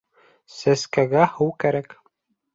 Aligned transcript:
—Сәскәгә 0.53 1.27
һыу 1.35 1.53
кәрәк. 1.67 1.97